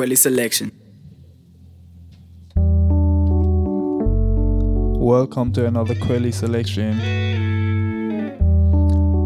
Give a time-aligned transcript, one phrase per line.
[0.00, 0.72] Kwely selection.
[4.98, 6.98] Welcome to another Kwely selection.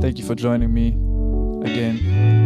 [0.03, 0.89] Thank you for joining me
[1.65, 2.44] again.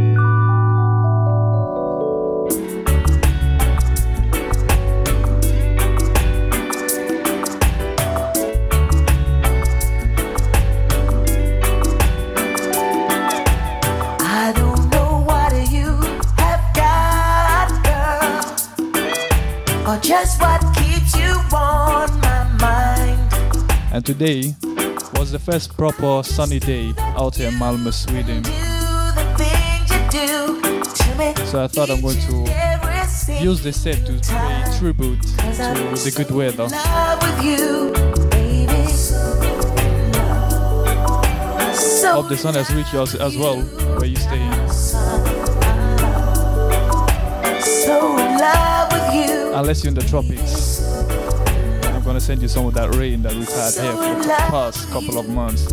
[24.09, 24.55] Today
[25.19, 28.43] was the first proper sunny day out here in Malmö, Sweden.
[31.45, 36.31] So I thought I'm going to use this set to pay tribute to the good
[36.31, 36.69] weather.
[42.11, 43.61] Hope the sun has reached you as, as well
[43.99, 44.41] where you stay.
[49.55, 50.78] Unless you're in the tropics
[52.09, 55.19] gonna send you some of that rain that we've had here for the past couple
[55.19, 55.71] of months.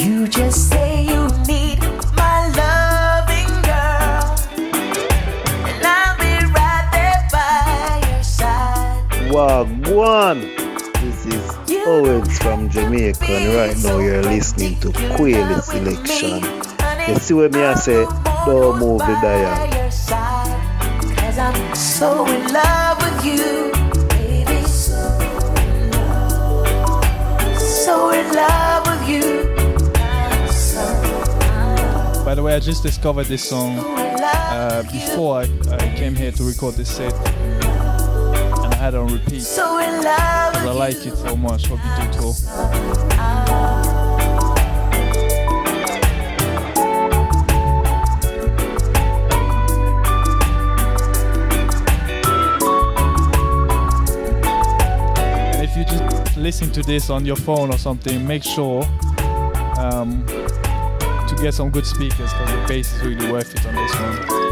[0.00, 1.80] You just say you need
[2.14, 4.22] my loving girl,
[5.66, 9.32] and I'll be right there by your side.
[9.32, 10.42] Wagwan!
[11.00, 16.44] This is Owens from Jamaica, and right now you're listening to Kwely Selection.
[17.12, 18.04] You see what me I say?
[18.46, 19.79] Don't move the dial.
[22.00, 23.70] So in love with you,
[24.08, 24.62] baby.
[27.58, 29.44] So in love with you.
[32.24, 36.42] By the way, I just discovered this song uh, before I, I, came here to
[36.42, 39.42] record this set, and I had it on repeat.
[39.42, 41.66] So I like it so much.
[41.66, 43.39] Hope you do too.
[56.72, 58.84] To this on your phone or something, make sure
[59.78, 63.94] um, to get some good speakers because the bass is really worth it on this
[63.94, 64.49] one.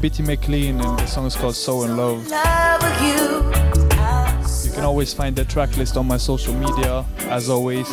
[0.00, 2.24] Bitty McLean and the song is called So in Love.
[4.64, 7.86] You can always find the track list on my social media, as always.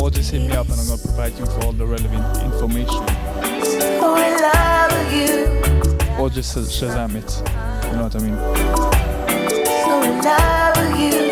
[0.00, 3.04] Or just hit me up and I'm gonna provide you with all the relevant information.
[6.18, 7.42] Or just Shazam it.
[7.90, 8.20] You know what I
[11.20, 11.29] mean?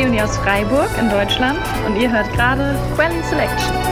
[0.00, 3.89] Leonie aus Freiburg in Deutschland und ihr hört gerade Quelly Selection.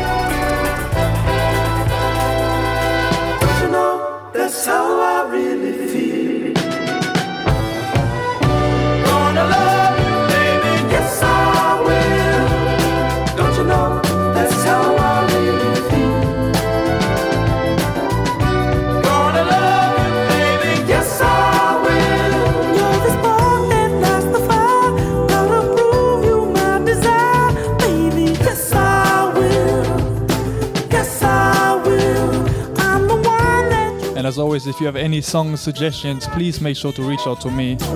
[34.29, 37.51] As always, if you have any song suggestions, please make sure to reach out to
[37.51, 37.77] me.
[37.77, 37.87] The,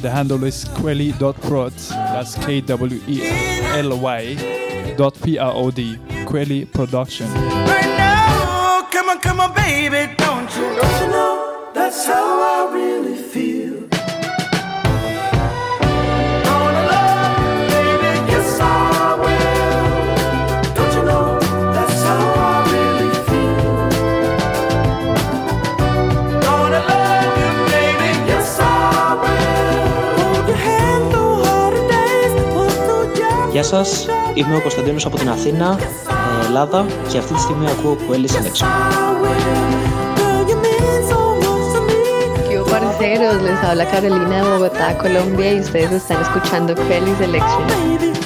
[0.00, 1.72] the handle is kwely.prod.
[1.72, 5.96] That's K W E L Y dot P R O D.
[6.28, 7.26] Kwely Production.
[7.34, 10.62] Right now, come on, come on, baby, don't you?
[10.62, 13.75] Don't you know that's how I really feel?
[33.66, 35.78] Σας, είμαι ο Κωνσταντίνος από την Αθήνα,
[36.42, 38.66] ε, Ελλάδα και αυτή τη στιγμή ακούω Quelly Selection.
[40.18, 42.00] Girl, you mean so much to me.
[42.52, 47.14] Yo, what is parceros, les habla Carolina de Bogotá, Colombia y ustedes están escuchando Kelly
[47.22, 48.25] Selection.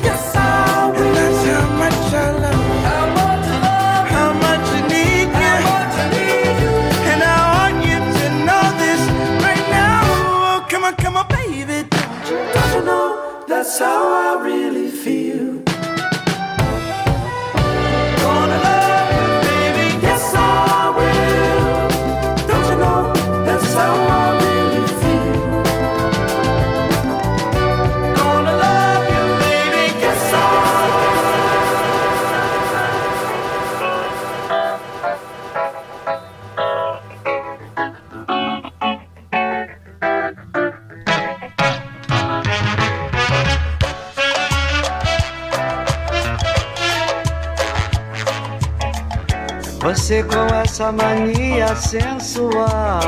[50.81, 53.01] Essa mania sensual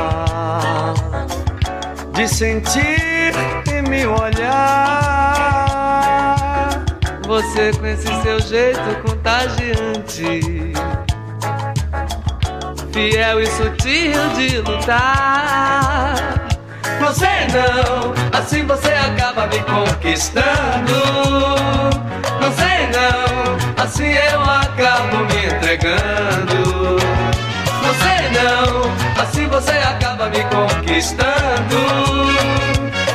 [2.13, 3.33] de sentir
[3.65, 5.15] e me olhar.
[7.25, 10.71] Você com esse seu jeito contagiante,
[12.91, 16.13] fiel e sutil de lutar.
[16.99, 20.45] Você não, assim você acaba me conquistando.
[22.39, 26.53] Não sei não, assim eu acabo me entregando.
[27.91, 31.77] Sei não, assim você acaba me conquistando.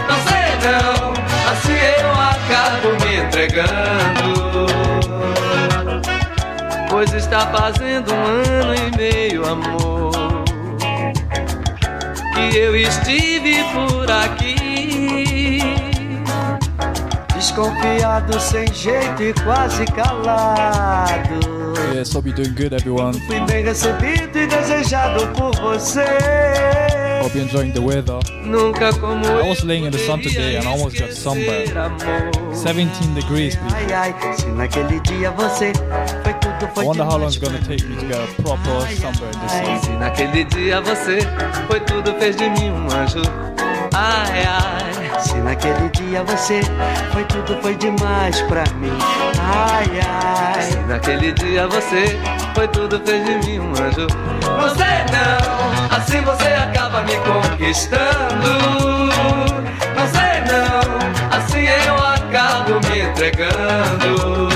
[0.09, 1.13] Não sei não,
[1.53, 4.67] assim eu acabo me entregando.
[6.91, 10.09] Pois está fazendo um ano e meio, amor
[12.51, 14.48] que eu estive por aqui.
[17.59, 21.41] Desconfiado, sem jeito e quase calado.
[21.93, 23.19] Yes, hope you're doing good, everyone.
[23.27, 26.05] Fui bem recebido e desejado por você.
[27.21, 28.21] Hope you're enjoying the weather.
[28.45, 31.73] Nunca como I was laying in the sun today and I almost got sunburned.
[32.55, 33.75] 17 degrees, people.
[36.77, 39.65] I wonder how long it's gonna take me to get a proper sunburn this Ai,
[39.65, 39.81] summer.
[39.83, 41.19] se naquele dia você
[41.67, 43.23] foi tudo, fez de mim um anjo.
[43.93, 44.88] Ai, ai,
[45.21, 46.61] se naquele dia você
[47.13, 48.97] foi tudo, foi demais pra mim.
[49.41, 52.19] Ai, ai, se naquele dia você
[52.55, 54.07] foi tudo, fez de mim um anjo.
[54.61, 59.09] Você não, assim você acaba me conquistando.
[59.97, 64.49] Você não, assim eu acabo me entregando.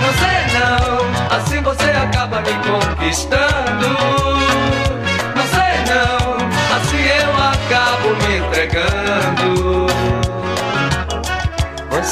[0.00, 4.53] Você não, assim você acaba me conquistando.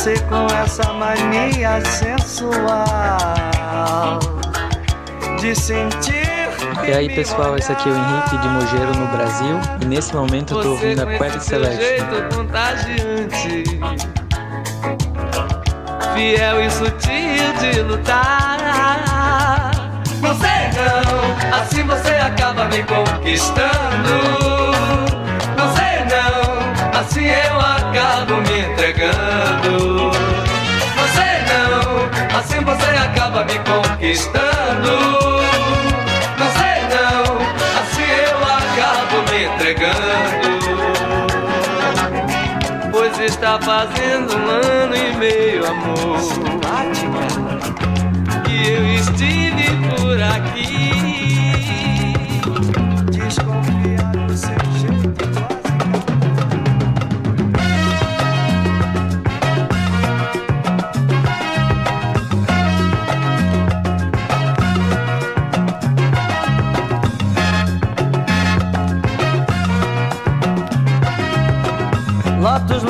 [0.03, 2.59] Você com essa mania sensual
[5.41, 6.27] de sentir.
[6.89, 10.55] E aí pessoal, esse aqui é o Henrique de Mogeiro no Brasil e nesse momento
[10.55, 11.79] eu tô Você ouvindo a seu Selection.
[11.79, 13.63] jeito contagiante
[16.15, 19.71] Fiel e sutil de lutar
[20.21, 25.12] Não sei não, assim você acaba me conquistando
[27.03, 30.13] assim eu acabo me entregando.
[31.15, 34.93] Sei não, assim você acaba me conquistando.
[36.39, 37.23] Não sei não,
[37.81, 40.53] assim eu acabo me entregando.
[42.93, 46.21] Pois está fazendo um ano e meio, amor.
[48.45, 49.67] Que eu estive
[49.97, 51.12] por aqui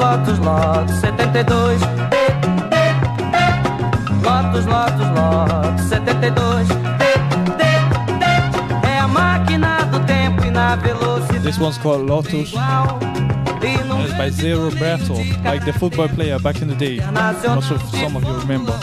[0.02, 1.80] Lotus, Lotus, Lotus 72
[4.24, 6.68] Lotus, Lotus, Lotus 72
[8.82, 12.52] É a máquina do tempo e na velocidade This one's called Lotus.
[13.86, 16.96] num It's by Zé Roberto, like the football player back in the day.
[17.12, 18.74] Not sure if some of you remember.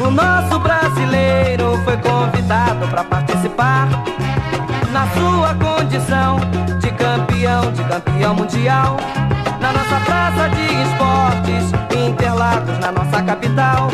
[0.00, 3.88] O nosso brasileiro foi convidado para participar
[4.92, 6.38] na sua condição
[6.80, 8.96] de campeão, de campeão mundial.
[9.60, 13.88] Na nossa praça de esportes, Interlagos, na nossa capital,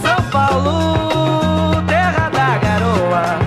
[0.00, 3.38] São Paulo, terra da garoa.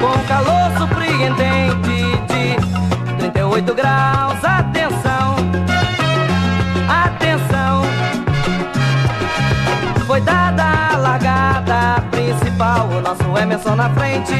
[0.00, 4.37] Com calor surpreendente de 38 graus,
[13.40, 14.34] Emerson na frente.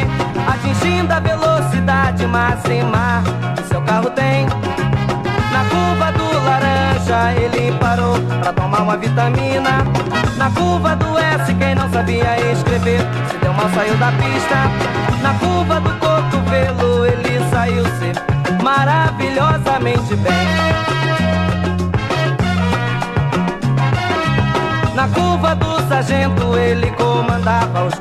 [0.47, 3.23] Atingindo a velocidade máxima
[3.57, 4.47] que seu carro tem.
[5.53, 9.85] Na curva do laranja ele parou pra tomar uma vitamina.
[10.37, 13.01] Na curva do S quem não sabia escrever
[13.31, 14.57] se deu mal saiu da pista.
[15.23, 20.49] Na curva do cotovelo ele saiu se maravilhosamente bem.
[24.95, 27.95] Na curva do sargento ele comandava os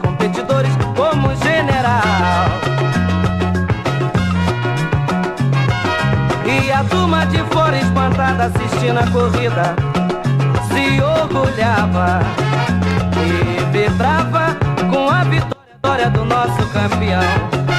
[7.25, 9.75] de fora espantada assistindo a corrida
[10.67, 12.19] se orgulhava
[13.25, 14.55] e vibrava
[14.89, 17.76] com a vitória do nosso campeão.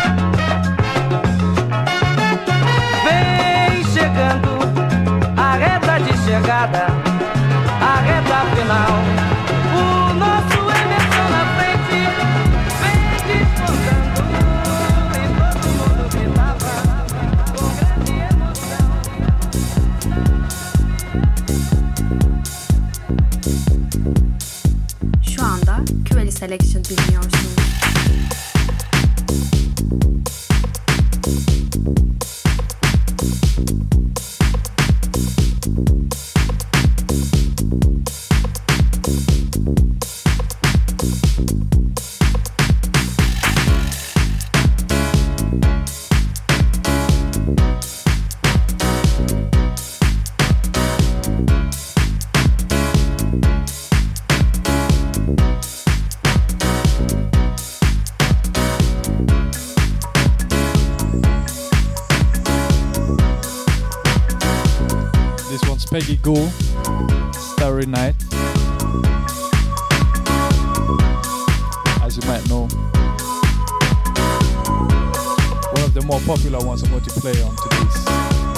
[76.09, 78.07] More popular ones I'm going to play on today's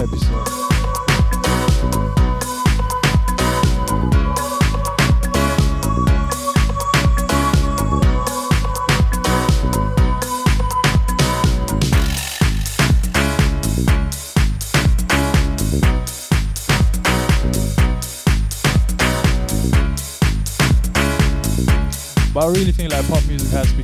[0.01, 0.61] episode.
[22.37, 23.23] I really think like pop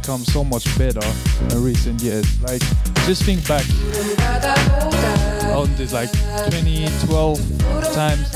[0.07, 1.05] become so much better
[1.51, 2.41] in recent years.
[2.41, 2.63] Like
[3.07, 3.65] just think back
[5.57, 7.39] on this like 2012
[7.93, 8.31] times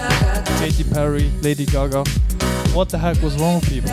[0.59, 2.03] Katy Perry, Lady Gaga.
[2.75, 3.93] What the heck was wrong with people?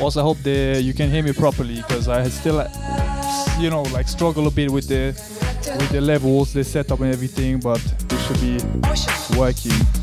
[0.00, 2.60] Also, I hope the, you can hear me properly because I still,
[3.58, 5.14] you know, like struggle a bit with the
[5.78, 7.60] with the levels, the setup, and everything.
[7.60, 9.97] But it should be working.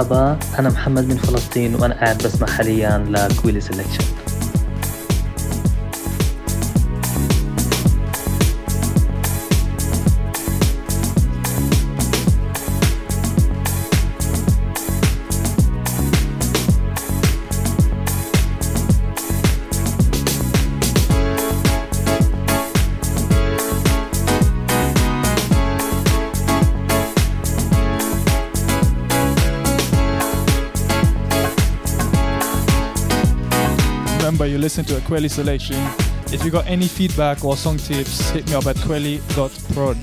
[0.00, 4.19] مرحبا أنا محمد من فلسطين وأنا قاعد بسمع حاليا لكويلي سelection
[34.70, 35.74] listen to a Kwely selection.
[36.32, 39.96] If you got any feedback or song tips, hit me up at kwely.prod.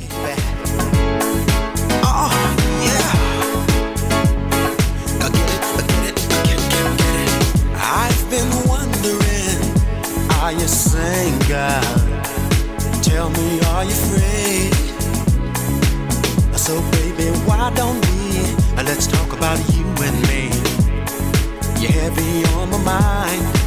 [18.87, 20.49] Let's talk about you and me?
[21.79, 23.66] You're heavy on my mind.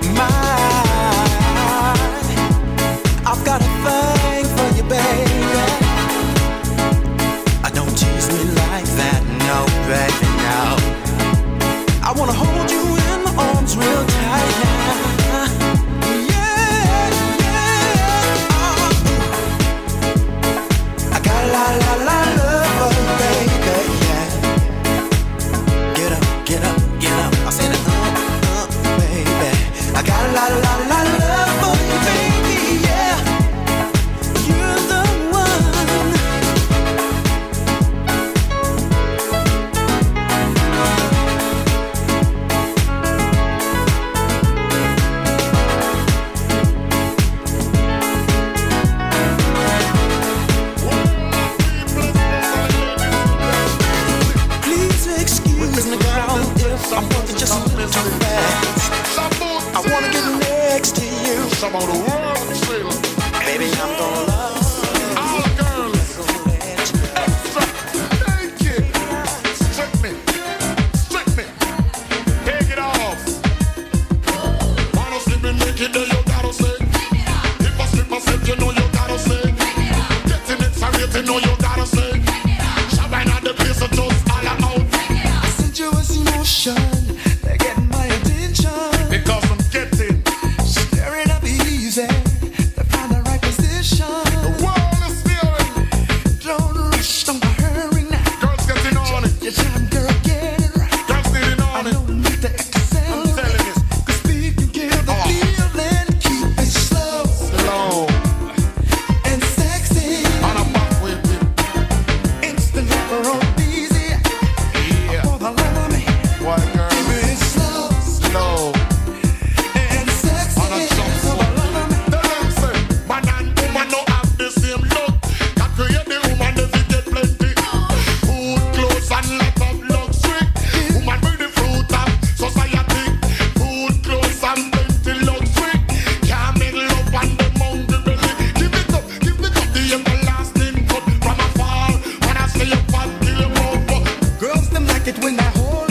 [145.55, 145.90] whole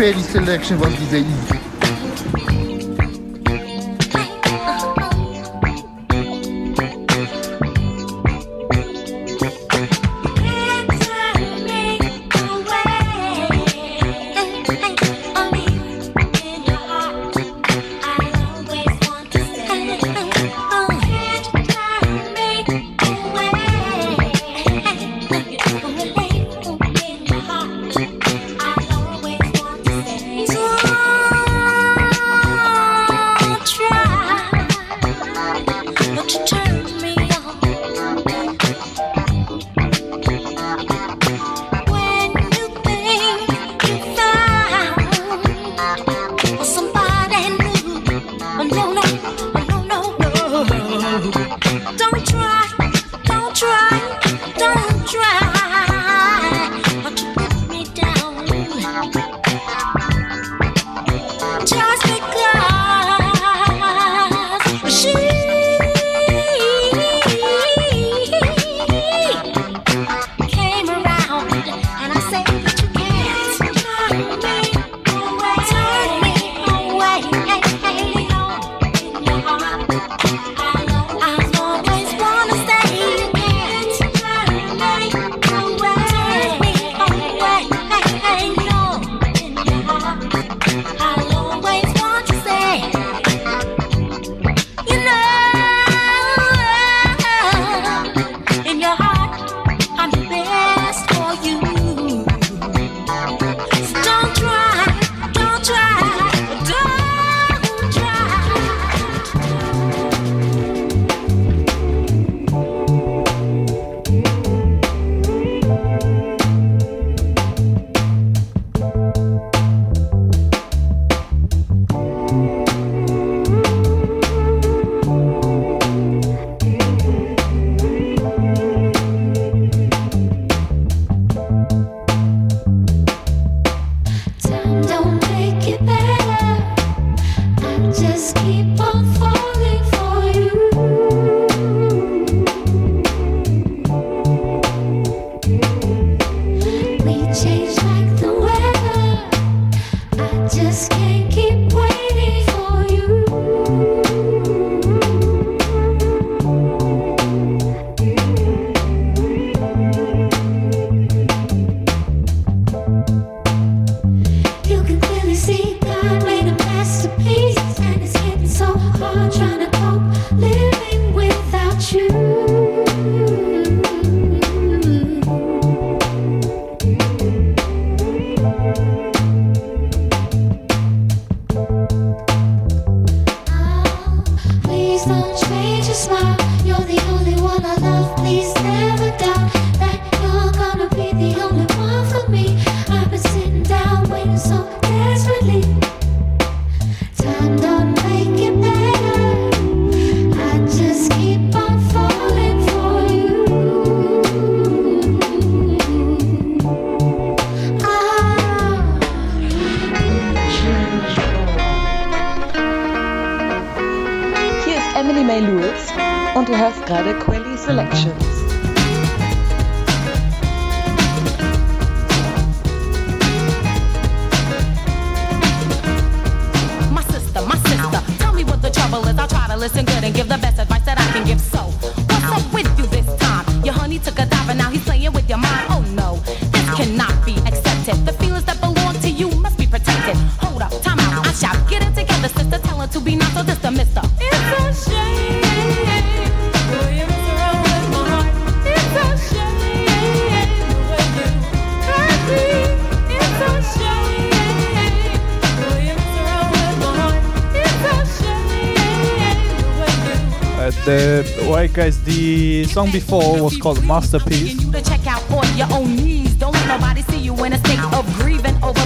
[0.00, 1.59] fairly selection was the easy.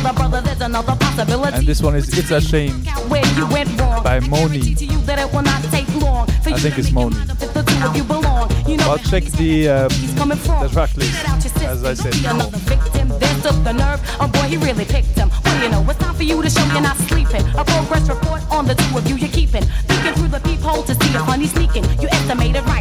[0.04, 0.40] The brother.
[0.40, 1.56] There's another possibility.
[1.56, 4.02] And this one is It's a Shame where you went wrong.
[4.02, 4.76] by Monie.
[4.76, 7.14] To you that it will not take long for I think it's Monie.
[7.40, 8.50] if the two of you belong.
[8.68, 12.14] You know I'll check the, um, the track list, as I said.
[12.26, 13.08] another victim.
[13.18, 14.00] Then took the nerve.
[14.18, 15.30] Oh boy, he really picked him.
[15.44, 17.44] Well, you know, it's time for you to show you're not sleeping.
[17.56, 19.62] A progress report on the two of you you're keeping.
[19.86, 21.84] Peeking through the peephole to see if honey's sneaking.
[22.00, 22.73] You estimated right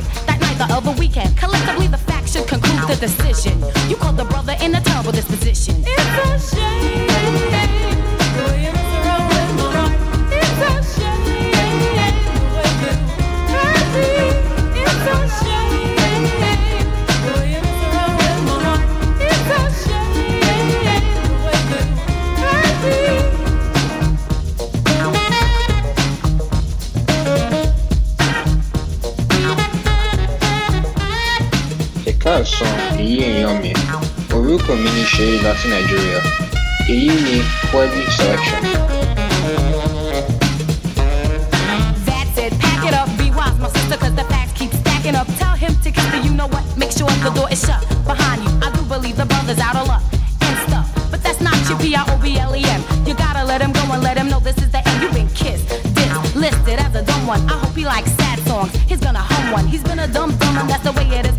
[1.13, 1.37] weekend.
[1.37, 3.59] Collectively, the facts should conclude the decision.
[3.89, 5.83] You called the brother in a terrible disposition.
[5.85, 7.12] It's a shame.
[33.43, 33.73] Èyí èèyàn mi
[34.35, 36.19] orúkọ mi ní ṣeré láti nàìjíríà
[36.93, 37.37] èyí ni
[37.71, 38.61] Kwely selection.
[42.05, 45.27] That's it, pack it up, be wise, my sister, cause the facts keep stacking up.
[45.39, 48.51] Tell him to the you know what, make sure the door is shut behind you.
[48.65, 50.03] I do believe the brother's out of luck
[50.47, 51.83] and stuff, but that's not your.
[53.07, 55.01] You gotta let him go and let him know this is the end.
[55.01, 55.67] You've been kissed,
[56.35, 57.41] listed as a dumb one.
[57.49, 59.67] I hope he likes sad songs, he's gonna hum one.
[59.67, 61.32] He's been a dumb dumb and that's the way it is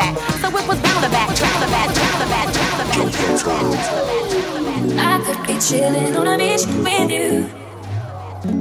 [0.00, 0.14] that.
[0.40, 3.06] So it was bound to back, track the bad, track the bad, track the bad.
[4.98, 7.26] I could be chilling on a beach with you.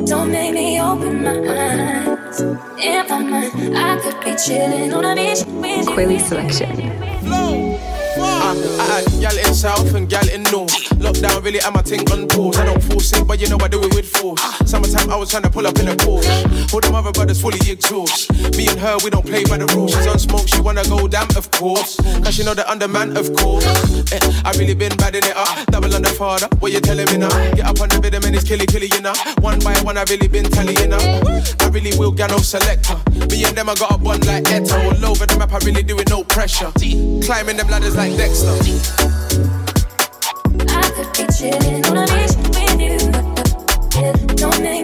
[0.06, 2.42] Don't make me open my eyes.
[2.42, 5.92] In my mind, I could be chilling on a beach with you.
[5.92, 6.72] Kwely Selection.
[8.22, 10.72] Uh, I add gal in south and gal in north.
[11.00, 12.58] Lockdown really am my thing on pause.
[12.58, 14.42] I don't force it, but you know I do it with force.
[14.66, 16.74] Summertime I was trying to pull up in a Porsche.
[16.74, 18.32] All the other brothers fully exhaust.
[18.56, 19.94] Me and her, we don't play by the rules.
[19.94, 21.98] She's on smoke, she wanna go damn, of course.
[22.24, 23.66] Cause she know the underman, of course.
[24.12, 25.66] Eh, I really been bad in it up.
[25.68, 27.30] Double on the father, what you telling me now?
[27.56, 29.14] Get up on the rhythm and it's killy killy, you know.
[29.42, 31.02] One by one, I really been telling you now.
[31.60, 32.98] I really will get no selector.
[33.30, 34.96] Me and them, I got a bond like Eto'o.
[34.96, 36.72] All over the map, I really do it no pressure.
[37.26, 39.09] Climbing them ladders like Dexter.
[41.40, 44.36] Chilling on a beach with you.
[44.36, 44.79] Don't make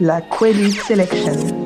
[0.00, 0.22] la
[0.86, 1.60] Selection.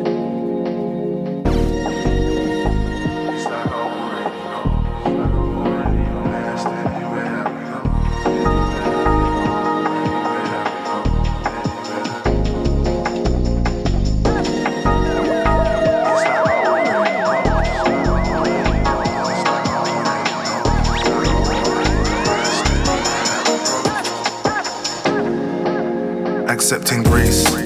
[26.47, 27.64] accepting grace.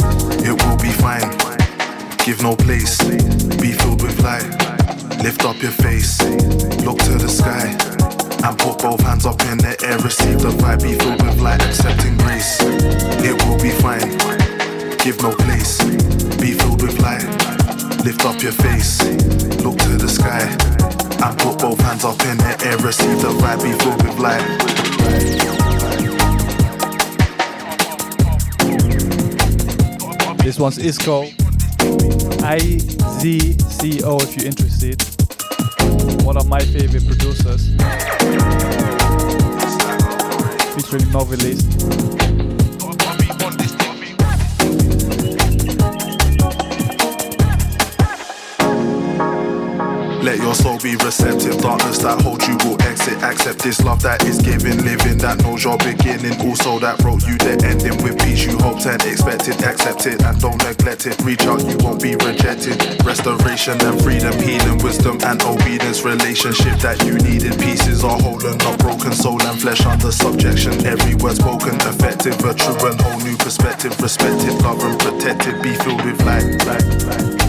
[2.28, 3.02] Give no place.
[3.56, 4.44] Be filled with light.
[5.22, 6.22] Lift up your face.
[6.84, 7.72] Look to the sky.
[8.46, 9.96] And put both hands up in the air.
[10.00, 10.82] Receive the vibe.
[10.82, 11.64] Be filled with light.
[11.64, 12.58] Accepting grace.
[13.24, 14.18] It will be fine.
[14.98, 15.82] Give no place.
[16.36, 17.24] Be filled with light.
[18.04, 19.02] Lift up your face.
[19.64, 20.44] Look to the sky.
[21.24, 22.76] And put both hands up in the air.
[22.76, 23.62] Receive the vibe.
[23.62, 24.44] Be filled with light.
[30.44, 31.38] This one's Izco.
[32.48, 35.02] IZCO if you're interested.
[36.24, 37.68] One of my favorite producers.
[40.74, 42.47] Featuring Novelist.
[50.28, 51.56] Let your soul be receptive.
[51.56, 53.16] Darkness that holds you will exit.
[53.22, 56.36] Accept this love that is given, living that knows your beginning.
[56.44, 59.56] Also that wrote you the ending with peace you hoped and expected.
[59.64, 61.16] Accept it and don't neglect it.
[61.24, 62.76] Reach out, you won't be rejected.
[63.08, 66.04] Restoration and freedom, healing, wisdom and obedience.
[66.04, 67.56] Relationship that you needed.
[67.56, 69.16] Pieces are whole and not broken.
[69.16, 70.84] Soul and flesh under subjection.
[70.84, 72.36] Every word spoken effective.
[72.44, 73.96] A true and whole new perspective.
[73.96, 75.62] Respected, love and protected.
[75.64, 76.44] Be filled with light.
[76.68, 77.47] light, light.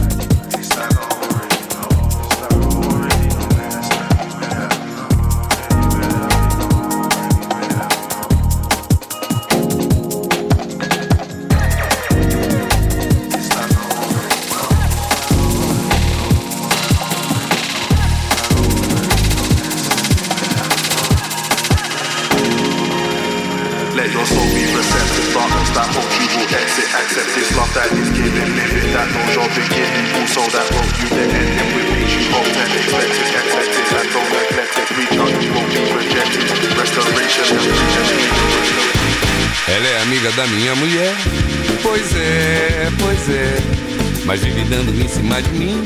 [40.02, 41.16] Amiga da minha mulher.
[41.82, 43.58] Pois é, pois é.
[44.26, 45.84] Mas vive dando em cima de mim.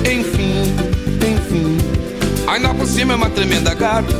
[0.00, 0.74] Enfim,
[1.16, 1.78] enfim.
[2.46, 4.14] Ainda por cima é uma tremenda gata.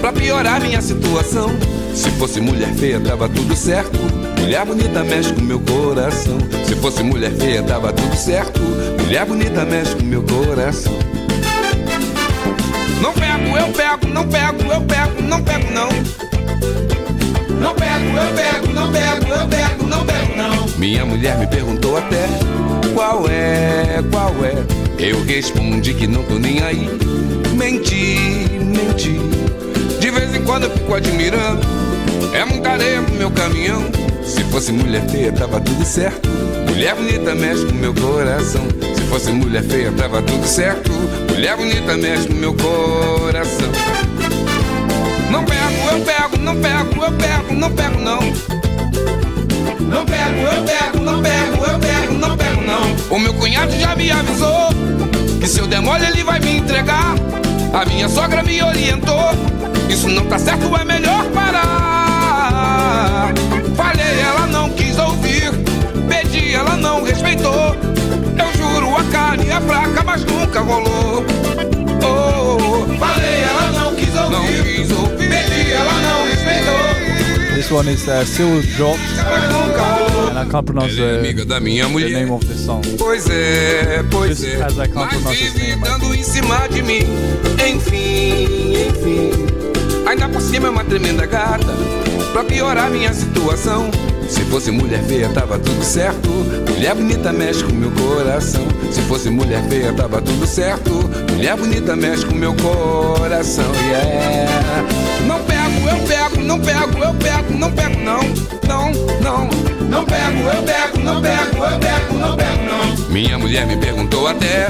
[0.00, 1.50] Pra piorar minha situação.
[1.94, 3.98] Se fosse mulher feia, tava tudo certo.
[4.40, 6.38] Mulher bonita mexe com meu coração.
[6.66, 8.60] Se fosse mulher feia, tava tudo certo.
[9.02, 10.98] Mulher bonita mexe com meu coração.
[13.00, 15.88] Não pego, eu pego, não pego, eu pego, não pego, não.
[17.62, 20.78] Não pego, eu pego, não pego, eu pego, não pego, não.
[20.78, 22.26] Minha mulher me perguntou até
[22.92, 24.54] qual é, qual é.
[24.98, 26.88] Eu respondi que não tô nem aí.
[27.56, 29.16] Menti, menti.
[30.00, 31.60] De vez em quando eu fico admirando.
[32.34, 33.82] É muita areia pro meu caminhão.
[34.24, 36.28] Se fosse mulher feia, tava tudo certo.
[36.68, 38.62] Mulher bonita mexe com meu coração.
[38.94, 40.90] Se fosse mulher feia, tava tudo certo.
[41.30, 43.70] Mulher bonita mexe com meu coração.
[45.92, 48.20] Eu pego, não pego, eu pego, não pego, não.
[49.78, 52.96] Não pego, eu pego, não pego, eu pego, não pego, não.
[53.14, 54.70] O meu cunhado já me avisou
[55.38, 57.14] que se eu der mole ele vai me entregar.
[57.74, 59.32] A minha sogra me orientou.
[59.90, 61.74] Isso não tá certo, é melhor parar.
[63.76, 65.52] Falei, ela não quis ouvir.
[66.08, 67.76] Pedi, ela não respeitou.
[68.38, 71.22] Eu juro, a carne é fraca, mas nunca rolou.
[72.02, 74.32] Oh, falei, ela não quis ouvir.
[74.32, 75.11] Não quis ouvir.
[77.54, 78.98] This one is uh, Silver Drops.
[80.30, 82.10] And I can't pronounce the, amiga da minha the mulher.
[82.10, 82.82] name of the song.
[82.98, 84.62] Pois é, pois Just é.
[84.64, 85.82] as I can't Mas pronounce his name.
[85.82, 87.06] Dando em cima de mim.
[87.64, 89.30] Enfim, enfim.
[90.08, 91.72] Ainda por cima é uma tremenda gata.
[92.32, 93.90] Pra piorar minha situação.
[94.28, 96.28] Se fosse mulher feia, tava tudo certo.
[96.70, 98.66] Mulher bonita mexe com meu coração.
[98.90, 100.90] Se fosse mulher feia, tava tudo certo.
[101.32, 103.70] Mulher bonita mexe com meu coração.
[103.86, 104.88] Yeah.
[105.26, 105.38] Não
[105.88, 108.20] eu pego, não pego, eu pego, não pego, não.
[108.66, 109.48] Não, não.
[109.88, 113.08] Não pego, eu pego, não pego, eu pego, não pego, não.
[113.08, 114.68] Minha mulher me perguntou até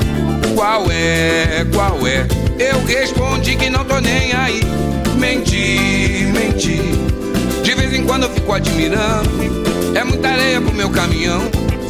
[0.55, 2.27] qual é, qual é.
[2.59, 4.61] Eu respondi que não tô nem aí.
[5.16, 6.81] Menti, menti.
[7.62, 9.31] De vez em quando eu fico admirando.
[9.94, 11.42] É muita areia pro meu caminhão.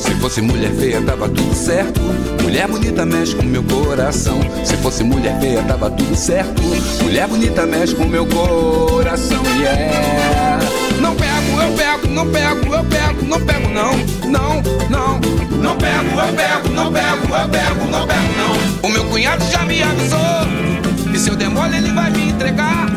[0.03, 2.01] Se fosse mulher feia, tava tudo certo.
[2.43, 4.41] Mulher bonita mexe com meu coração.
[4.65, 6.61] Se fosse mulher feia, tava tudo certo.
[7.05, 10.59] Mulher bonita mexe com meu coração, yeah.
[11.01, 13.93] Não pego, eu pego, não pego, eu pego, não pego, não,
[14.29, 15.21] não, não.
[15.63, 18.89] Não pego, eu pego, não pego, eu pego, não pego, não.
[18.89, 21.15] O meu cunhado já me avisou.
[21.15, 22.89] E se eu demole, ele vai me entregar.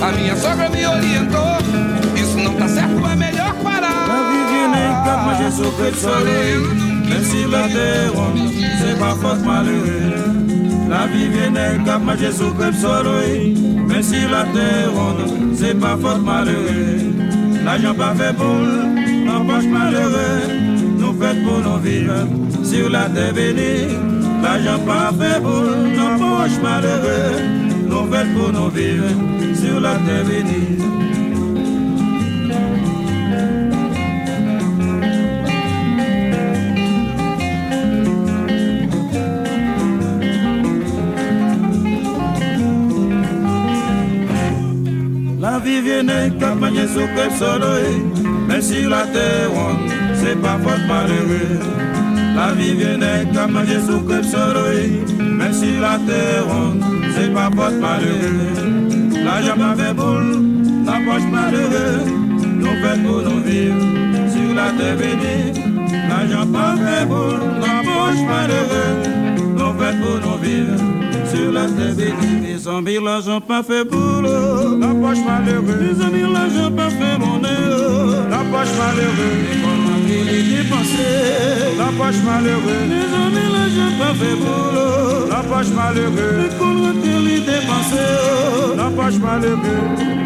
[0.00, 1.56] A minha sogra me orientou.
[2.16, 4.37] Isso não tá certo, é melhor parar.
[5.08, 6.58] car moi j'ai souffré soleil,
[7.08, 10.36] même si la terre ronde, c'est pas faute malheureux.
[10.90, 13.54] La vie vient car moi j'ai souffré le soleil,
[13.88, 17.00] même si la terre ronde, c'est pas faute malheureux.
[17.64, 18.76] L'argent pas fait boule,
[19.34, 20.42] en poche malheureux,
[20.98, 22.20] nous faites pour nous vivre,
[22.62, 23.96] sur la terre bénie.
[24.42, 27.32] L'argent pas fait boule, en poche malheureux,
[27.90, 29.08] nous faites pour nous vivre,
[29.54, 31.07] sur la terre bénie.
[45.50, 46.04] La vie vient
[46.38, 48.02] cap manger sous soleil.
[48.46, 49.50] Mais si la terre
[50.12, 51.58] C'est pas faute malheureux
[52.36, 52.98] La vie vient
[53.32, 55.04] cap manger sous soleil.
[55.18, 56.52] Mais si la terre
[57.14, 60.44] C'est pas faute malheureux L'argent pas fait boule
[60.84, 62.04] La poche malheureux
[62.60, 63.80] Nous fait pour nous vivre
[64.30, 65.62] Sur la terre bénie.
[66.10, 68.92] L'argent pas fait boule La poche malheureux
[69.56, 72.37] Nous fait pour nous vivre sur la terre bénie.
[72.57, 74.77] Les amis, l'argent pas fait boulot.
[74.79, 75.77] La poche malheureux.
[75.81, 78.29] Les amis, l'argent pas fait monnaie.
[78.29, 79.35] La poche malheureux.
[79.45, 81.77] L'école m'a les dépenser.
[81.77, 82.83] La poche malheureux.
[82.93, 85.27] Les amis, l'argent pas fait boulot.
[85.29, 86.35] La poche malheureux.
[86.43, 86.91] L'école m'a
[87.27, 88.75] les dépenser.
[88.77, 90.23] La poche malheureux.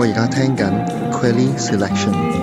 [0.00, 0.70] 我而家听紧
[1.10, 2.41] Quelly Selection。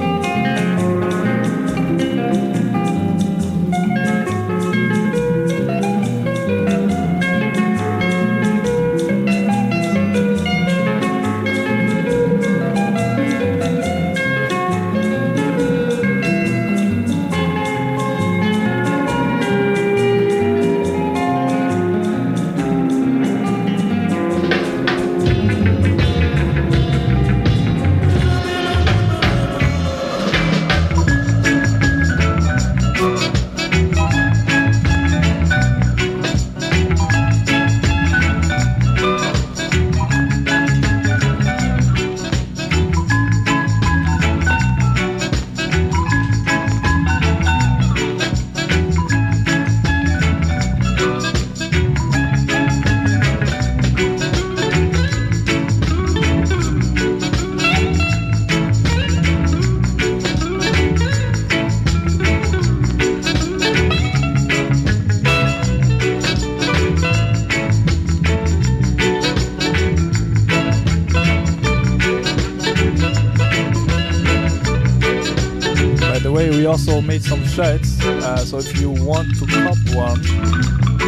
[78.81, 80.21] You want to cop one,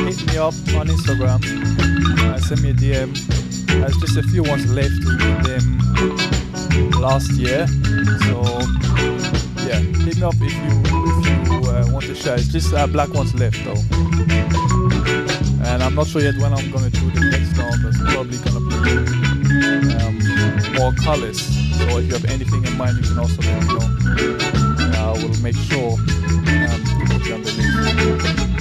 [0.05, 1.41] hit me up on Instagram.
[2.21, 3.17] Uh, send me a DM.
[3.67, 4.93] There's just a few ones left.
[5.05, 5.17] We
[5.49, 5.79] them
[7.01, 7.67] last year.
[8.29, 8.61] So
[9.67, 12.35] yeah, hit me up if you if you uh, want to share.
[12.35, 13.81] It's just uh, black ones left though.
[15.65, 18.39] And I'm not sure yet when I'm gonna do the next one, but it's probably
[18.45, 18.77] gonna be
[19.97, 21.41] um, more colors.
[21.79, 24.03] So if you have anything in mind, you can also let me know.
[24.95, 25.97] I will make sure
[27.31, 28.52] 要不给你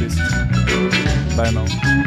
[0.00, 0.14] vocês.
[1.36, 1.99] Bye não.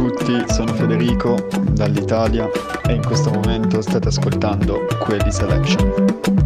[0.00, 1.36] tutti, sono Federico
[1.72, 2.48] dall'Italia
[2.88, 6.39] e in questo momento state ascoltando Quelli Selection.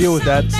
[0.00, 0.59] deal with that.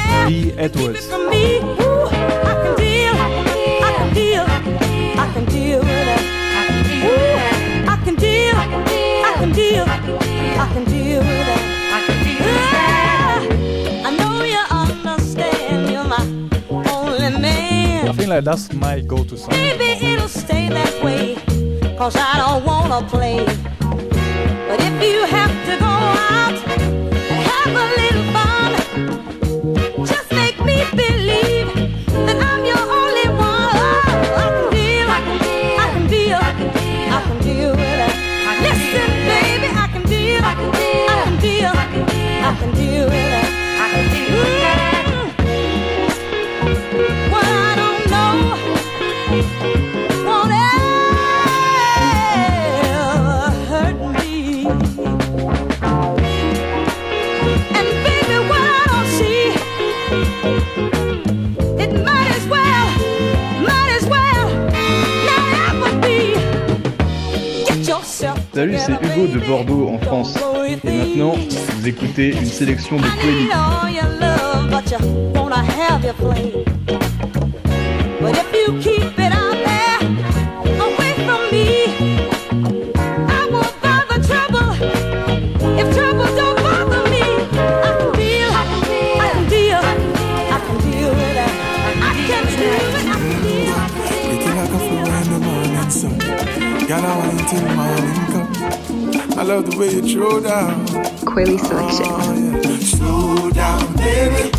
[96.91, 99.39] Girl, I want till morning come.
[99.39, 101.10] I love the way you throw down.
[101.31, 102.81] Kwely selection.
[102.81, 104.51] Slow down, baby.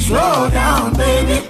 [0.00, 1.46] Slow down, baby.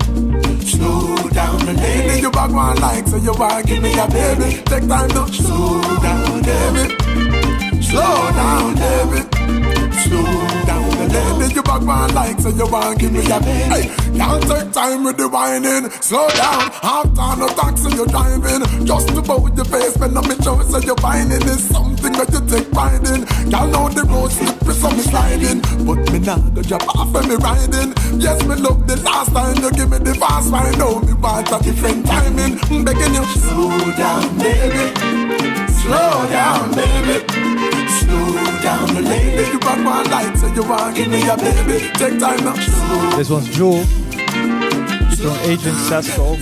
[0.61, 2.21] Slow down, the lady.
[2.21, 4.63] You back one like so you want give me a baby.
[4.67, 6.85] Take time to slow down, baby.
[7.81, 9.21] Slow down, baby.
[10.05, 10.25] Slow
[10.69, 11.55] down, the lady.
[11.55, 13.73] You back one like so you want give me a baby.
[13.73, 13.85] Hey,
[14.19, 15.91] can't take time with the whining.
[16.03, 18.85] Slow down, half time no taxi you driving.
[18.85, 22.41] Just about your face, when I'm in choice, so you're whining is something that you
[22.47, 23.27] take pride in.
[23.51, 25.61] Y'all know the road slippery, so me sliding.
[25.85, 27.95] But me nah go drop off when me riding.
[28.21, 30.79] Yes, me love the last time you give me the fast ride.
[30.79, 32.59] Now me want a different timing.
[32.71, 34.95] I'm begging you, slow down, baby.
[35.85, 37.21] Slow down, baby.
[38.01, 38.89] Slow down.
[39.53, 40.62] You rock my light, so you
[41.37, 41.91] baby.
[41.95, 43.17] Take time now.
[43.17, 43.85] This one's Jewel.
[43.85, 46.37] From Adrian Sasko.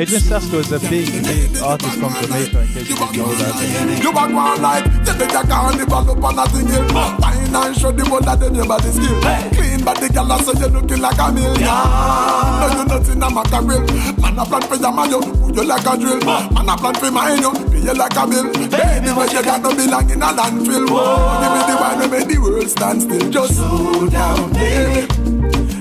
[0.00, 4.00] Adrian Sasko is a big, big artist from Jamaica, in case you didn't know that.
[4.00, 6.88] You back one like You think you carnival up on a single
[7.20, 9.20] Fine and show the of them your body skill
[9.52, 11.60] Clean body girl so you looking like a million.
[11.60, 13.84] No you nothing a mackerel.
[14.24, 15.20] Man a plan for your man you
[15.52, 16.16] you like a drill.
[16.24, 17.52] Man I plan for mine you
[17.84, 20.88] you like a bill Baby where you got no belong in a landfill.
[20.88, 21.44] Whoa.
[21.44, 23.28] Give me the wine that make the world stand still.
[23.28, 25.04] Just slow down baby.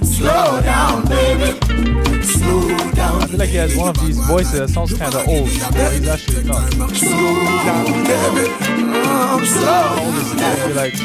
[0.04, 1.89] Slow down baby
[2.22, 5.94] I feel like he has one of these voices that sounds kind of old, but
[5.94, 6.70] he's actually not.
[6.94, 8.52] Slow down, baby.
[9.08, 9.96] I'm slow.
[10.00, 10.96] Old is I feel like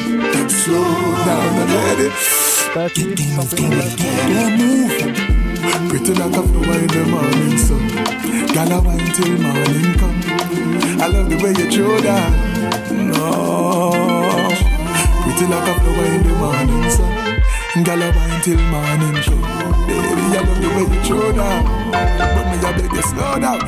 [0.51, 0.83] Slow
[1.23, 2.09] down, baby.
[2.11, 5.35] 30, something like that.
[5.89, 7.87] Pretty like a flower in the morning sun.
[8.53, 10.21] Girl, I wine till morning come.
[11.01, 12.91] I love the way you throw that.
[12.91, 13.91] No.
[15.23, 17.24] Pretty like a flower in the morning sun.
[17.83, 19.41] Girl, I wine till morning come.
[19.85, 21.61] Baby, I love the way you throw that.
[22.33, 23.59] But me, I beg you slow down.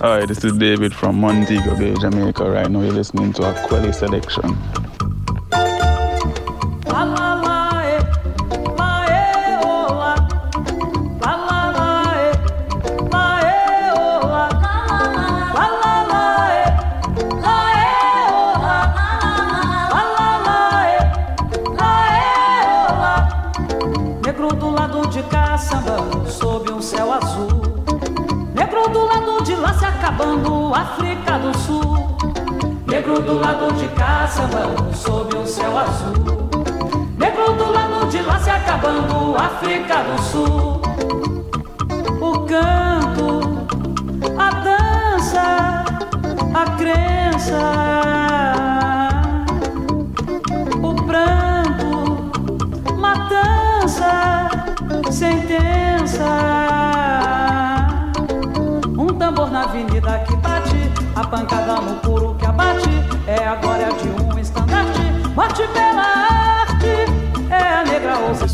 [0.00, 2.50] Hi, this is David from Montego Bay, Jamaica.
[2.50, 4.56] Right now, you're listening to a Kwely selection.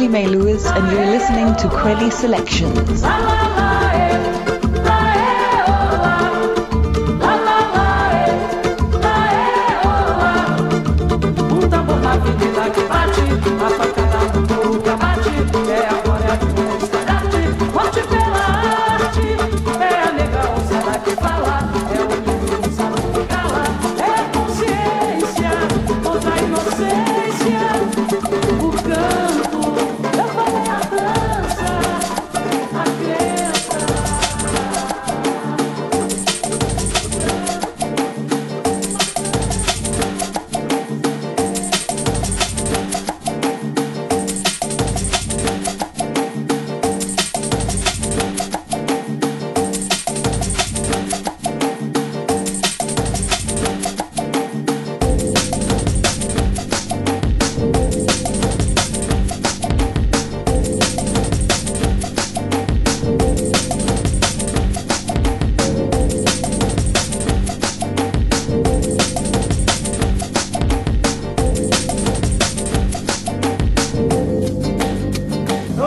[0.00, 3.02] Emily May Lewis, and you're listening to Kwely Selections.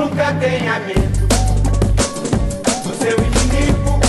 [0.04, 1.28] nunca tenha medo
[2.84, 3.99] do seu inimigo.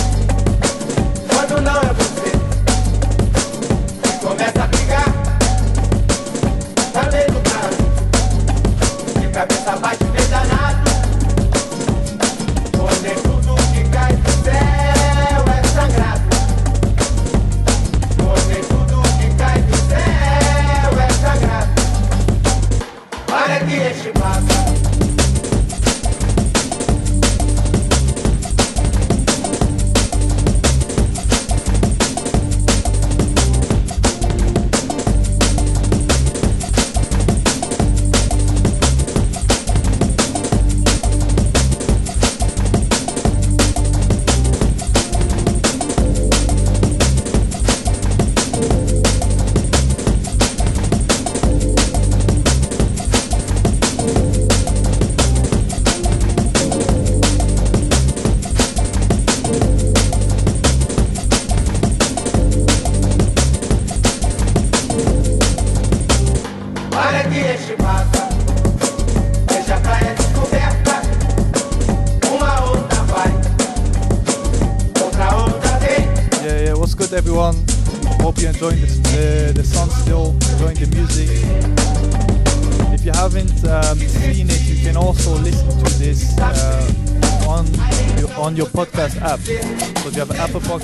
[1.29, 2.04] Quando não é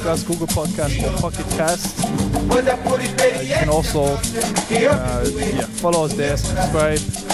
[0.02, 2.04] Podcast, Google Podcast, or Pocket Cast.
[2.50, 4.18] Uh, you can also uh,
[4.72, 7.31] yeah, follow us there, subscribe.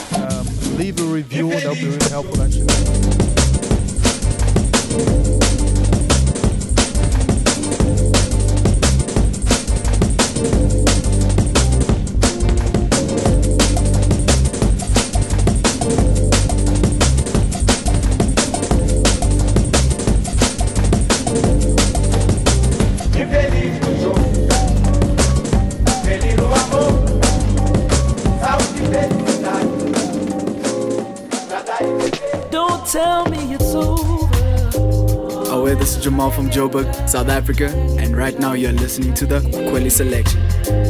[36.57, 37.67] Joburg, South Africa,
[37.99, 40.86] and right now you're listening to the Kwely Selection.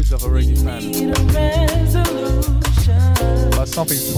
[0.00, 1.12] of a reggae fan.
[3.50, 4.14] But something's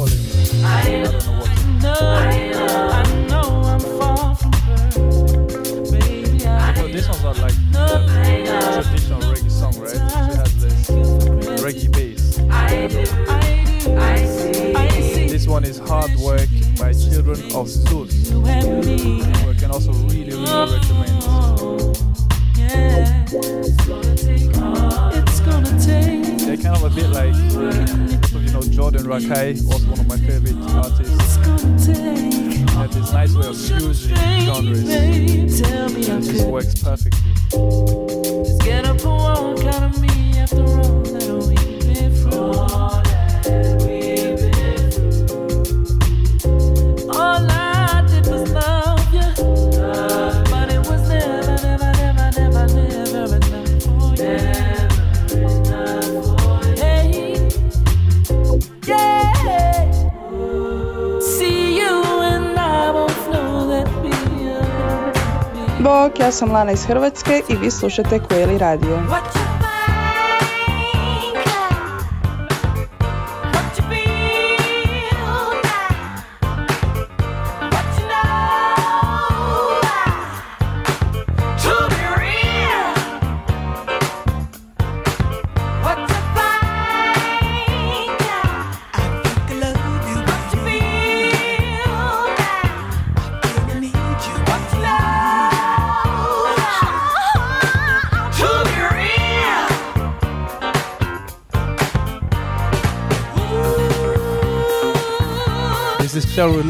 [65.82, 68.98] Bok, ja sam Lana iz Hrvatske i vi slušate Kueli Radio.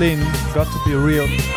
[0.03, 0.19] Lynn,
[0.53, 1.52] Got to Be Real.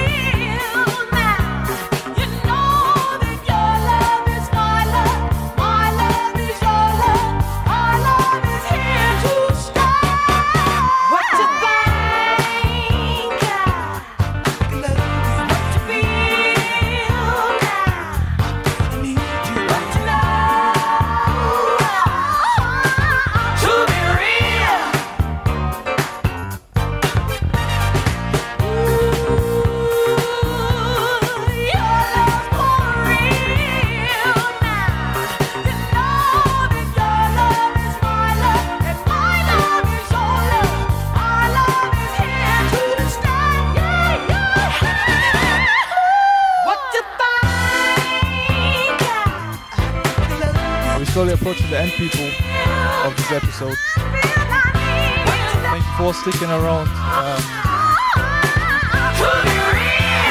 [56.31, 56.89] Sticking around.
[56.89, 57.37] Um,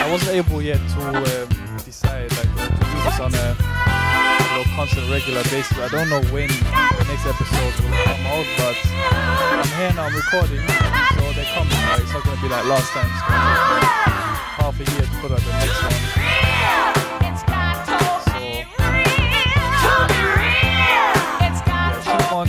[0.03, 1.23] I wasn't able yet to um,
[1.85, 5.79] decide like to do this on a you know, constant, regular basis.
[5.79, 10.17] I don't know when the next episode will come out, but I'm here now, I'm
[10.19, 11.79] recording, so they're coming.
[11.87, 13.07] Like, it's not gonna be like last time.
[14.59, 15.95] Half a year to put out the next one.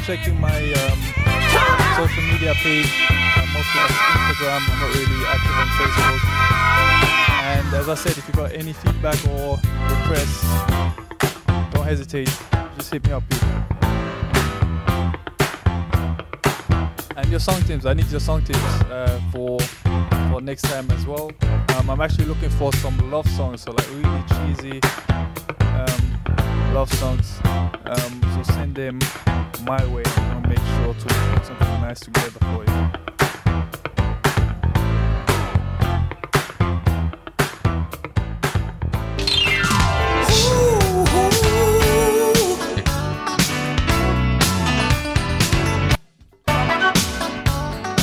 [0.06, 1.00] Checking my um,
[1.96, 3.25] social media page.
[3.74, 4.62] On Instagram.
[4.70, 6.22] I'm not really active on Facebook.
[7.46, 9.58] And as I said, if you've got any feedback or
[9.90, 10.44] requests,
[11.74, 12.30] don't hesitate.
[12.78, 13.24] Just hit me up.
[13.30, 13.50] people.
[17.18, 17.86] And your song tips.
[17.86, 19.60] I need your song tips uh, for
[20.30, 21.32] for next time as well.
[21.78, 24.24] Um, I'm actually looking for some love songs, so like really
[24.56, 24.80] cheesy
[25.60, 27.40] um, love songs.
[27.46, 29.00] Um, so send them
[29.64, 30.04] my way.
[30.06, 33.05] I'll make sure to put something nice together for you.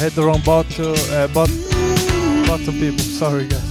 [0.03, 1.48] Had the wrong bottle, uh, but
[2.48, 2.98] bottom people.
[2.98, 3.62] Sorry, guys.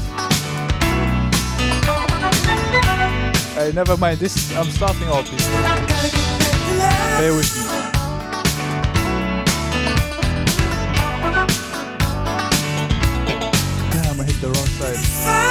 [3.53, 4.19] Hey, never mind.
[4.19, 5.29] This I'm starting off.
[5.29, 5.45] This.
[7.19, 7.63] Bear with me.
[13.91, 15.50] Damn, I hit the wrong side.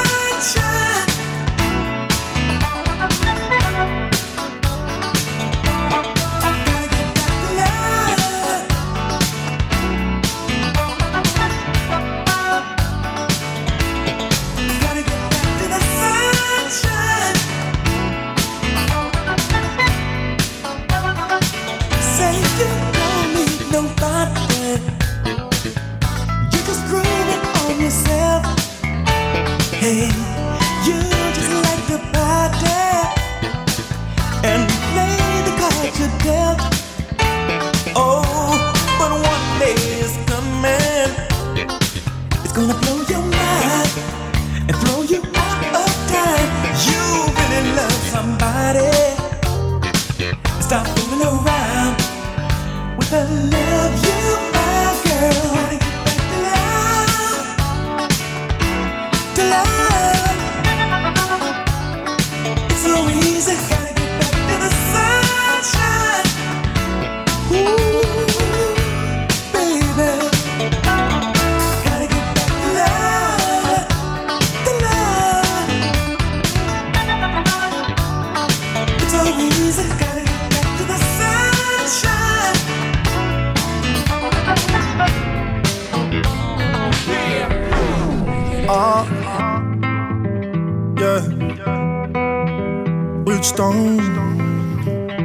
[42.53, 43.90] It's gonna blow your mind
[44.66, 46.51] and throw you out of time.
[46.84, 47.01] You
[47.38, 48.90] really love somebody.
[50.61, 51.94] Stop fooling around
[52.98, 53.22] with the
[53.55, 55.60] love you have, girl.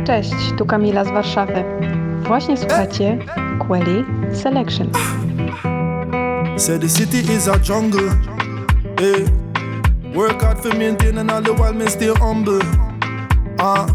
[0.06, 1.64] Cześć, tu Kamila z Warszawy.
[2.28, 3.18] Właśnie słuchacie
[3.68, 4.90] Quelly Selection.
[6.58, 8.10] Say the city is a jungle.
[9.00, 9.26] Hey.
[10.16, 12.60] Work hard for maintaining all the while me stay humble.
[13.60, 13.88] Ah,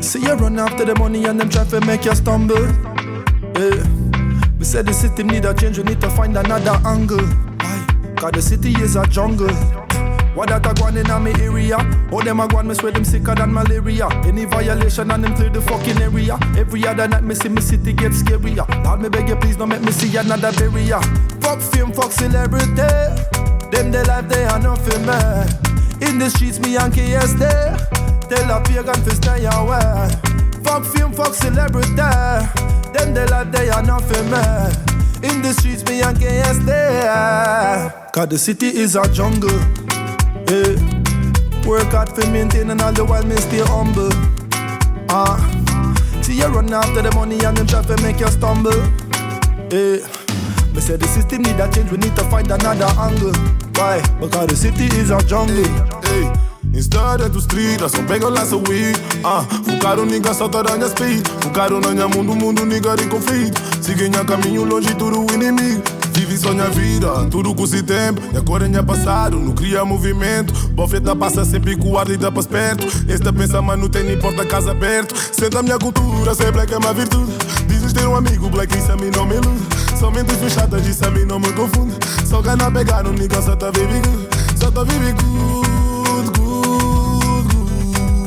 [0.00, 2.66] see you run after the money and them try to make you stumble.
[3.54, 3.82] Hey.
[4.58, 7.26] We said the city need a change, we need to find another angle.
[8.16, 9.79] Cause the city is a jungle.
[10.34, 11.76] What that a gone in a me area?
[12.12, 14.08] All them a gone, me swear them sicker than malaria.
[14.24, 16.38] Any violation and them clear the fucking area.
[16.56, 18.66] Every other night me see me city get scarier.
[18.84, 21.00] Lord me beg you please don't make me see another barrier.
[21.40, 22.70] Fuck fame, fuck celebrity.
[23.70, 26.06] Them the life they are not for me.
[26.06, 27.76] In the streets me and KS there.
[28.28, 30.08] Tell a pagan to stay away.
[30.62, 31.90] Fuck fame, fuck celebrity.
[31.96, 35.28] Them the life they are not for me.
[35.28, 38.08] In the streets me and KS there.
[38.12, 39.58] Cause the city is a jungle.
[40.50, 44.10] Work hard for maintaining all the while me stay humble.
[45.08, 45.38] Ah,
[46.22, 48.74] see you run after the money and them try to make you stumble.
[49.70, 50.02] Hey.
[50.74, 53.30] Me say the system need a change, we need to find another angle.
[53.78, 54.02] Why?
[54.18, 55.70] Because the city is a jungle.
[56.02, 56.26] Hey.
[56.74, 58.98] Instead to street, só pega lá seu week.
[59.22, 63.60] Ah, focaram nigga só tá dando speed Focaram na minha mundo, mundo nigga de conflito
[63.82, 68.20] Seguem a caminho longe, tudo inimigo Vive só minha vida, tudo com esse tempo.
[68.30, 70.52] E agora é passado, não cria movimento.
[70.68, 72.86] Bofeta passa sempre com o ar e dá para perto.
[73.08, 76.74] Esta pensa, mas não tem nem porta casa perto Senta a minha cultura, sei black
[76.74, 77.32] é uma virtude.
[77.66, 79.66] Dizes ter um amigo, black isso a mim não me ilude.
[79.98, 81.94] Somente fechadas, isso a mim não me confunde.
[82.26, 84.28] Só gana pegar um nigga, só tá vive good.
[84.58, 87.54] Só tá vive good, good,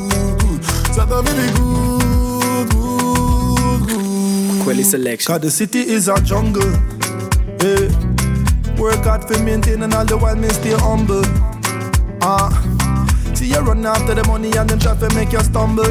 [0.08, 0.66] good, good.
[0.92, 5.32] Só tá vive good, good Quelly selection.
[5.32, 6.93] Cause the city is a jungle.
[7.60, 7.88] Yeah.
[8.80, 11.22] Work hard for maintaining all the while me stay humble.
[12.22, 12.50] Ah,
[13.34, 15.84] see you run after the money and then try to make you stumble.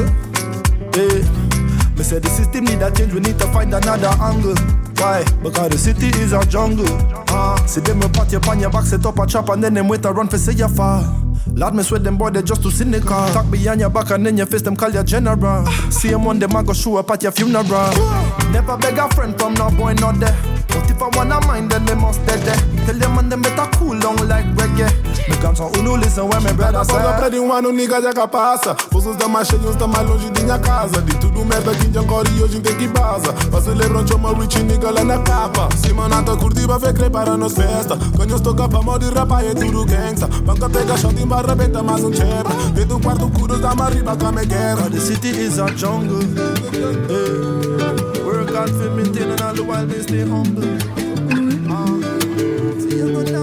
[0.94, 1.24] Yeah.
[1.96, 4.56] Me say the system need a change, we need to find another angle.
[4.98, 5.24] Why?
[5.42, 6.86] Because the city is a jungle.
[7.28, 9.74] Ah, see them a pat you on your back, set up a trap and then
[9.74, 11.23] them wait run for say you fall.
[11.54, 13.26] Lord, me sweat them boy, they just too cynical.
[13.32, 15.66] Talk behind your back and then your face, them call you general.
[15.90, 17.64] See them one, them I go show up at your funeral.
[18.50, 20.36] Never beg a friend from no boy not there.
[20.68, 22.56] But if I wanna mind, then they must dead there.
[22.86, 24.90] Tell them man, them better cool down like reggae.
[25.28, 26.92] Me come some who no listen when my brother say.
[26.94, 28.74] Só pede um ano, nigga já capassa.
[28.90, 31.00] Forças da mais cheios, tá mais longe de minha casa.
[31.02, 33.32] De tudo merda que já corre e hoje tem que baza.
[33.32, 35.68] Pra celebrar chama rich nigga lá na capa.
[35.76, 37.96] Se manata curtir, vai ver para nos festa.
[38.16, 40.26] Quando eu estou capa, modo de rapa é tudo gangsta.
[40.26, 42.50] Banca pega shot em barra, beta mais um chapa.
[42.74, 44.90] Dentro do quarto, curos da mariba, com a guerra.
[44.90, 46.22] The city is a jungle.
[46.72, 48.24] Yeah.
[48.24, 50.62] Work hard for maintaining all the while they stay humble.
[51.70, 51.86] Ah.
[52.78, 53.33] See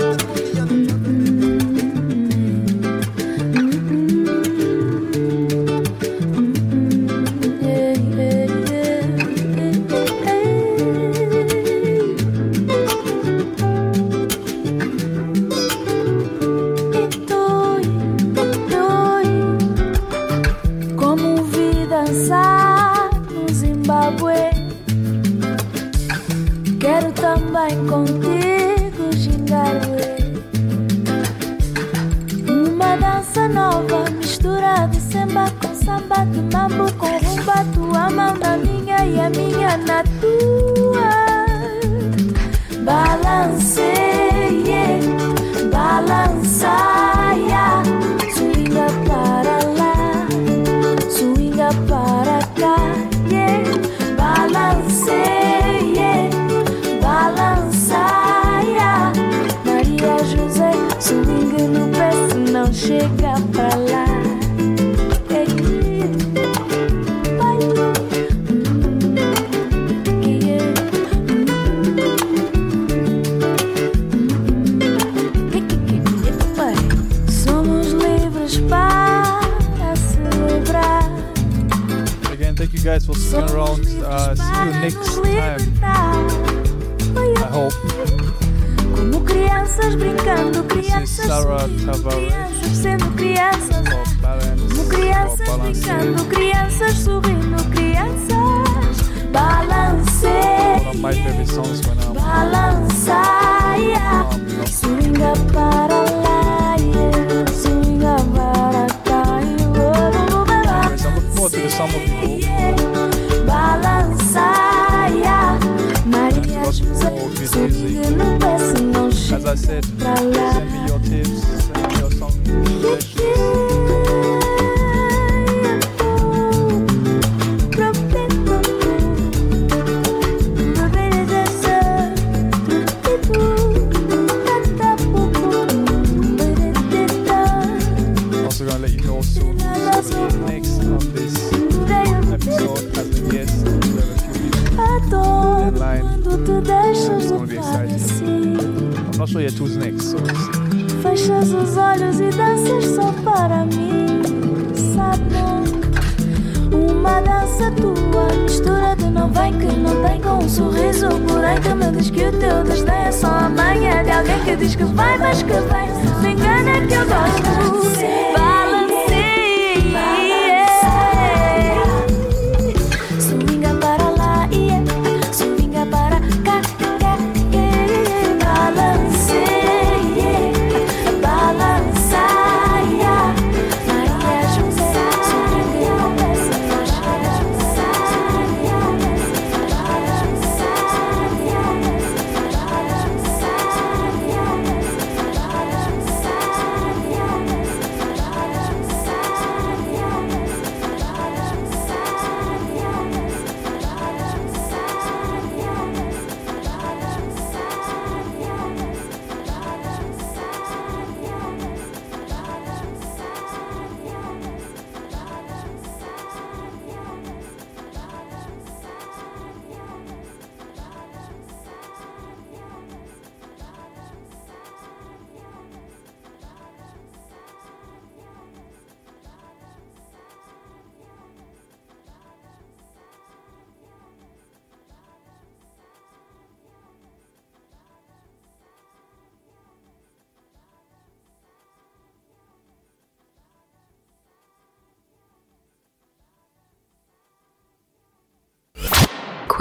[164.97, 165.70] var başka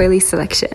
[0.01, 0.71] Kwely Selection.